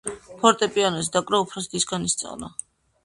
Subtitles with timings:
[0.43, 2.51] ფორტეპიანოზე დაკვრა უფროსი დისგან ისწავლა.